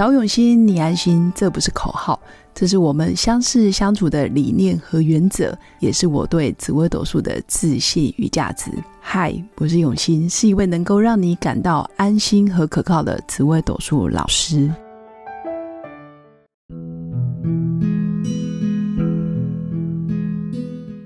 [0.00, 2.18] 找永新，你安心，这不是口号，
[2.54, 8.70] 这是我们相识相处的理念和原则，也是我对紫微斗数的自信与价值。
[8.98, 14.72] 嗨，我是永新，是一位能够让你感到安心和可靠的紫微斗数老师。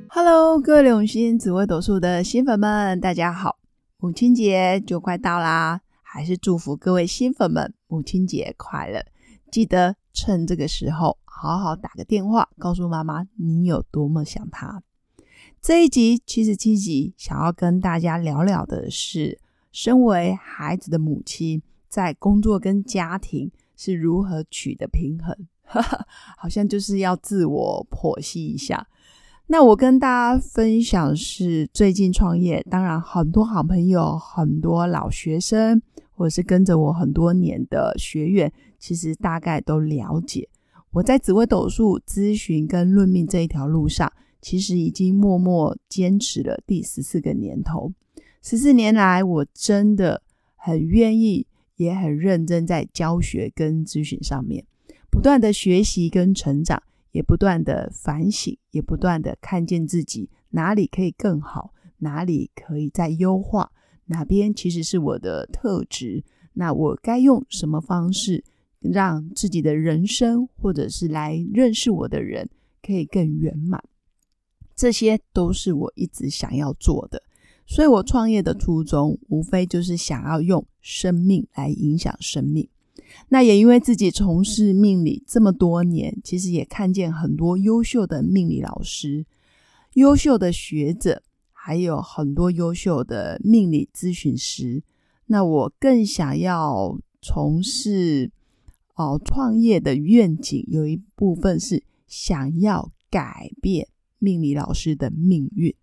[0.06, 3.56] Hello，各位永新紫微斗数的新粉们，大家好！
[3.98, 5.80] 母亲节就快到啦。
[6.06, 9.04] 还是祝福各位新粉们母亲节快乐！
[9.52, 14.82] 记得趁这个时候好好打个电话，告诉妈妈你有多么想她。
[15.62, 19.38] 这一集七十七集，想要跟大家聊聊的是，
[19.70, 25.46] 身为孩子的母亲，在工作跟家庭是如何取得平衡？
[26.36, 28.88] 好像就是要自我剖析一下。
[29.46, 35.80] 那我跟大家分享是最近创业，当然很多好朋友，很多老学生。
[36.14, 40.48] 或者是跟着我很多年的学员，其实大概都了解，
[40.92, 47.92] 我在紫微斗数咨询跟论命这一条路上，其实已经默默坚持了第十四个年头。
[48.42, 50.22] 十四年来，我真的
[50.54, 54.64] 很愿意，也很认真在教学跟咨询上面，
[55.10, 63.72] 不断的学习跟成长，也不断的反省，也不断的看见自己哪里可以更好，哪里可以再优化。
[64.06, 66.22] 哪边其实是我的特质？
[66.52, 68.44] 那我该用什么方式
[68.78, 72.48] 让自己的人生，或者是来认识我的人，
[72.82, 73.82] 可以更圆满？
[74.76, 77.22] 这些都是我一直想要做的。
[77.66, 82.68] 所以我创业的初衷，无非就是想要用生命来影响生命。
[83.30, 89.24] 那也因为自己从事命理这么多年，其实也看见很多优秀的命理老师、
[89.94, 91.22] 优秀的学者。
[91.66, 94.82] 还有很多优秀的命理咨询师，
[95.28, 98.30] 那我更想要从事
[98.96, 103.88] 哦创业的愿景，有一部分是想要改变
[104.18, 105.74] 命理老师的命运。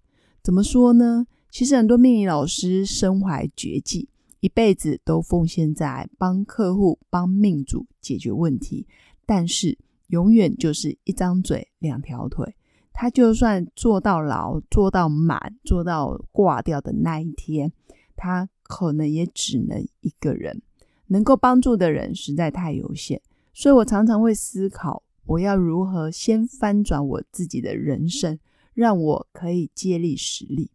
[0.43, 1.25] 怎么说呢？
[1.49, 4.07] 其实很多命理老师身怀绝技，
[4.39, 8.85] 一辈子都奉献在帮客户、帮命主解决问题，
[9.25, 12.55] 但是永远就是一张嘴、两条腿。
[12.93, 17.71] 他就算做到老、做到满、做到挂掉的那一天，
[18.15, 20.61] 他可能也只能一个人，
[21.07, 23.21] 能够帮助的人实在太有限。
[23.53, 28.37] 所以我常常会思考，我要如何先翻转我自己的人生，
[28.73, 30.69] 让我可以借力使力，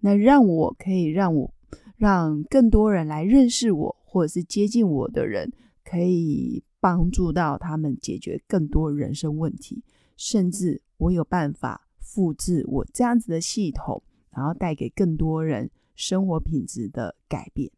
[0.00, 1.54] 那让我可以让我
[1.96, 5.52] 让更多人来认识我，或者是接近我的人，
[5.84, 9.82] 可以帮助到他们解决更多人生问题，
[10.16, 10.82] 甚至。
[10.98, 17.70] 我有办法复制我这样子的系统，然后带给更多人生活品质的改变。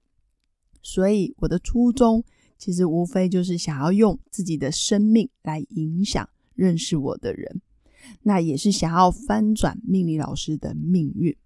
[0.82, 2.25] 所以我的初衷
[2.58, 7.60] 其实无非就是想要用自己的生命来影响认识我的人，
[8.22, 11.37] 那也是想要翻转命理老师的命运。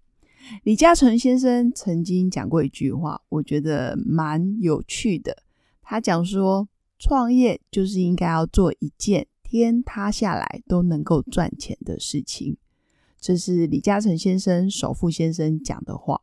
[0.63, 5.35] 李嘉诚先生曾经讲过一句话，我觉得蛮有趣的。
[5.81, 6.67] 他讲说，
[6.99, 9.27] 创业就是应该要做一件。
[9.57, 12.57] 天塌下来都能够赚钱的事情，
[13.21, 16.21] 这是李嘉诚先生首富先生讲的话。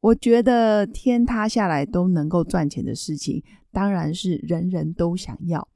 [0.00, 3.40] 我觉得天塌下来都能够赚钱的事情，
[3.70, 5.68] 当然是人人都想要。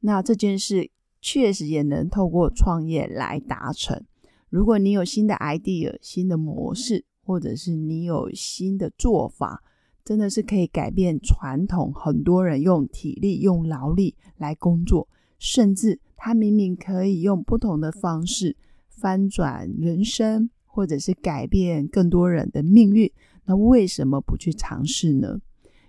[0.00, 0.90] 那这件事
[1.22, 4.04] 确实也能透过创业来达成。
[4.50, 9.62] 如果你有新的 idea、新的模式，或者是你有新的做法，
[10.04, 15.98] 真的是可以改变传统很多人用体力、用劳力来工作，甚至。
[16.26, 18.56] 他明明可以用不同的方式
[18.88, 23.12] 翻转人生，或者是改变更多人的命运，
[23.44, 25.38] 那为什么不去尝试呢？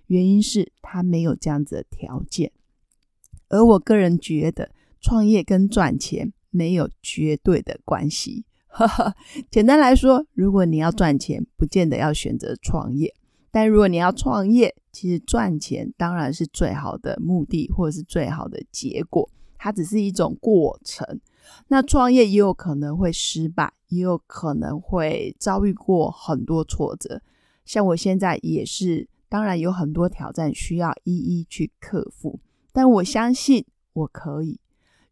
[0.08, 2.52] 原因是他没有这样子的条件。
[3.48, 4.70] 而我个人觉得，
[5.00, 8.44] 创业跟赚钱没有绝对的关系。
[9.50, 13.08] 简单来说，如果你要赚钱，不见得要选择创业；
[13.50, 19.30] 但如果你要创业，其实赚钱当然是最好的目的，或者是最好的结果。
[19.58, 21.20] 它只是一种过程，
[21.68, 27.20] 那创业也有可能会失败，也有可能会遭遇过很多挫折。
[27.64, 32.38] 像我现在也是，当然有很多挑战需要一一去克服，
[32.72, 34.60] 但我相信我可以。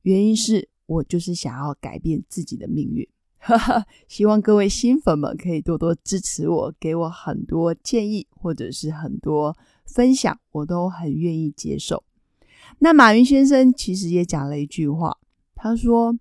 [0.02, 3.08] 原因是我就是想要改变自己的命运。
[4.08, 12.02] 希望各位新粉们可以多多支持我，给我很多建议或者是很多分享，我都很愿意接受。
[12.78, 15.18] 那马云先生其实也讲了一句话，
[15.54, 16.18] 他说：“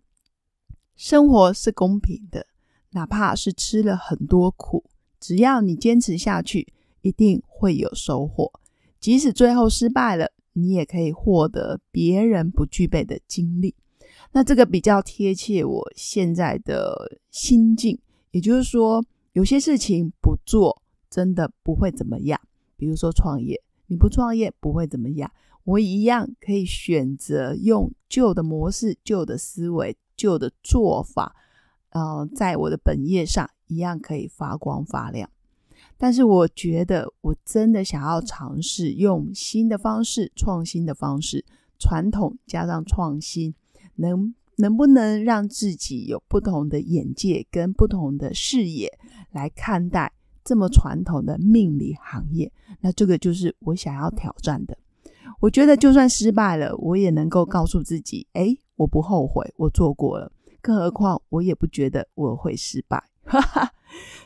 [0.95, 2.48] 生活是公平的，
[2.92, 4.84] 哪怕是吃了很多苦，
[5.19, 8.51] 只要你坚持下去，一定会有收获。
[9.00, 13.75] 即使最后失败了，你也可以获得别人不具备的经历。
[14.31, 18.00] 那这个比较贴切我现在的心境，
[18.31, 19.04] 也就是说，
[19.34, 22.40] 有些事情不做真的不会怎么样。
[22.78, 25.31] 比如说创业，你不创业不会怎么样，
[25.63, 31.36] 我一样可以选择用旧的模式、旧的思维、旧的做法，
[31.89, 35.30] 呃，在我的本业上一样可以发光发亮。
[35.98, 41.45] 但是我觉得，我真的想要尝试用新的方式、创新的方式，
[41.80, 43.54] 传统加上创新。
[43.95, 48.92] 能能不能让自己有不同的眼界跟不同的视野
[49.31, 50.12] 来看待
[50.44, 52.51] 这么传统的命理行业？
[52.81, 54.75] 那这个就是我想要挑战的。
[55.44, 60.31] 我觉得就算失败了，我也能够告诉自己：哎，我不后悔，我做过了。
[60.62, 63.04] 更何况我也不觉得我会失败。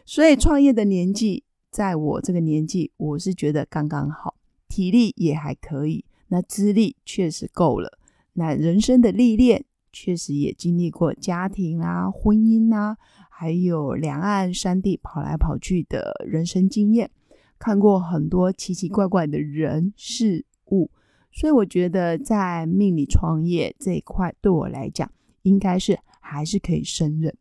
[0.05, 4.35] 所以创业的年纪，在我这个年纪，我是觉得刚刚好，
[4.67, 7.97] 体力也还可以，那资历确实够了。
[8.33, 12.95] 那人生的历练，确实也经历过家庭啊、婚姻啊，
[13.31, 17.09] 还有两岸三地跑来跑去的人生经验，
[17.57, 20.91] 看过很多奇奇怪怪的人事物，
[21.31, 25.11] 所以我觉得在命理创业这一块，对我来讲，
[25.43, 27.35] 应该是还是可以胜任。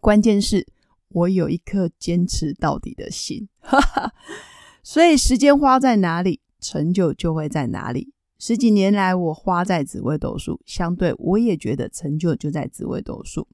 [0.00, 0.66] 关键是
[1.08, 3.48] 我有一颗坚持到底的心，
[4.82, 8.12] 所以时间花在哪里，成就就会在哪里。
[8.38, 13.46] 十几年来，我花在紫微斗数，相对我也觉得成就就在紫微斗数。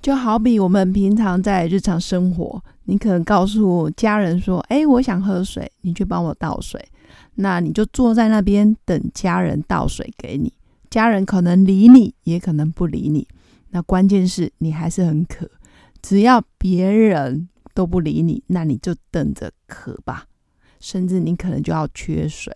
[0.00, 6.80] 就好比我们平常在日常生活，你可能告诉家人说：“哎，我想喝水，你去帮我倒水。”
[7.34, 10.52] 那你就坐在那边等家人倒水给你。
[10.90, 13.26] 家人可能理你，也可能不理你。
[13.70, 15.48] 那关键是你还是很渴，
[16.02, 20.26] 只要别人都不理你，那你就等着渴吧。
[20.80, 22.52] 甚至你可能就要缺水。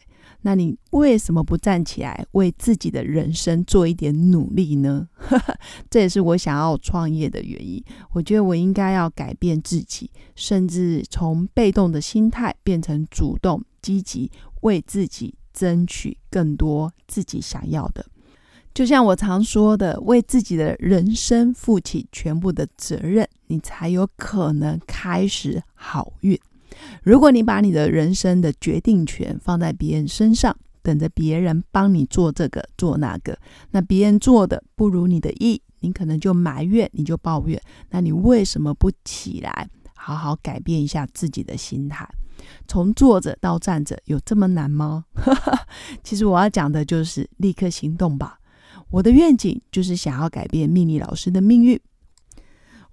[0.46, 5.08] 那你为什么不站起来为自己的人生做一点努力呢？
[5.88, 7.82] 这也是我想要创业的原因。
[8.12, 14.30] 我觉得我应该要改变自己，甚至从被动的心态变成主动积极，
[14.60, 18.04] 为自己争取更多自己想要的。
[18.74, 26.38] 就像我常说的，为自己的人生负起全部的责任，你才有可能开始好运。
[27.02, 33.38] 如果你把你的人生的决定权放在别人身上，等着别人帮你做这个做那个，
[33.70, 37.60] 那别人做的不如你的意，你可能就埋怨，你就抱怨。
[37.90, 42.06] 那你为什么不起来，好好改变一下自己的心态？
[42.68, 45.06] 从坐着到站着，有这么难吗？
[46.04, 48.38] 其实我要讲的就是立刻行动吧。
[48.90, 51.80] 我的愿景就是想要改变命理老师的命运。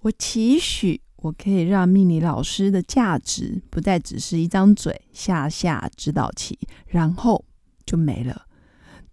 [0.00, 1.00] 我期许。
[1.22, 7.44] 我可以让命理老师的价值不再只是一张嘴下下指导棋，然后
[7.86, 8.42] 就没了。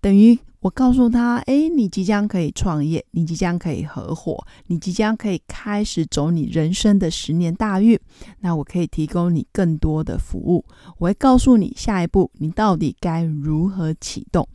[0.02, 7.98] 等于我告诉他：“哎，你即将可以创业，你即将可以合伙，你即将可以开始走你人生的十年大运。
[8.40, 10.66] 那我可以提供你更多的服务。
[10.98, 14.48] 我会告诉你下一步你到底该如何启动，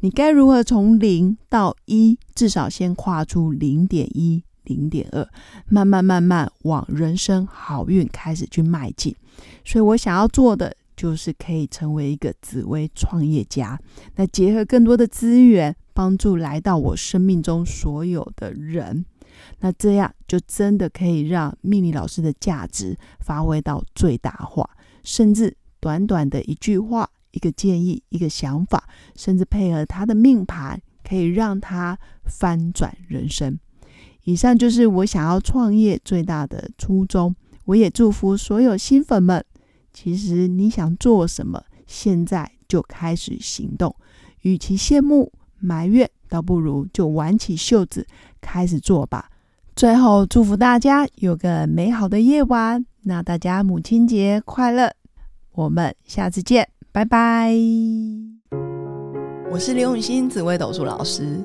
[0.00, 5.26] 你该如何从零到一，至少先跨出零点一。”零点二，
[5.68, 9.14] 慢慢慢慢往人生好运开始去迈进。
[9.64, 13.78] 所以我想要做的就是可以成为一个紫薇创业家，
[14.16, 19.04] 那结合更多的资源，帮助来到我生命中所有的人。
[19.60, 24.68] 那这样就真的可以让命理老师的价值发挥到最大化，
[25.02, 33.58] 甚至短短的一句话、一个建议、一个想法，甚至配合他的命盘，可以让他翻转人生。
[34.24, 37.34] 以上就是我想要创业最大的初衷。
[37.64, 39.44] 我也祝福所有新粉们。
[39.92, 43.94] 其实你想做什么，现在就开始行动。
[44.40, 48.06] 与其羡慕埋怨，倒不如就挽起袖子
[48.40, 49.28] 开始做吧。
[49.76, 52.84] 最后祝福大家有个美好的夜晚。
[53.02, 54.92] 那大家母亲节快乐！
[55.52, 57.54] 我们下次见，拜拜。
[59.50, 61.44] 我是刘永新，紫薇斗数老师。